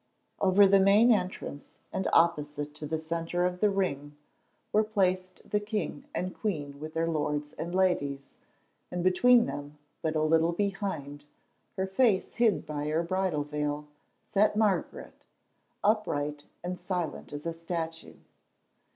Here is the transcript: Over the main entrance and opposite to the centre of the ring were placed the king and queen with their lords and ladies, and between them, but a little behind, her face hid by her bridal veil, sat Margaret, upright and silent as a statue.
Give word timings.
Over 0.39 0.65
the 0.65 0.79
main 0.79 1.11
entrance 1.11 1.77
and 1.93 2.07
opposite 2.11 2.73
to 2.73 2.87
the 2.87 2.97
centre 2.97 3.45
of 3.45 3.59
the 3.59 3.69
ring 3.69 4.17
were 4.73 4.83
placed 4.83 5.47
the 5.47 5.59
king 5.59 6.05
and 6.15 6.33
queen 6.33 6.79
with 6.79 6.95
their 6.95 7.07
lords 7.07 7.53
and 7.53 7.75
ladies, 7.75 8.29
and 8.89 9.03
between 9.03 9.45
them, 9.45 9.77
but 10.01 10.15
a 10.15 10.23
little 10.23 10.53
behind, 10.53 11.27
her 11.77 11.85
face 11.85 12.33
hid 12.37 12.65
by 12.65 12.87
her 12.87 13.03
bridal 13.03 13.43
veil, 13.43 13.85
sat 14.25 14.55
Margaret, 14.55 15.23
upright 15.83 16.45
and 16.63 16.79
silent 16.79 17.31
as 17.31 17.45
a 17.45 17.53
statue. 17.53 18.15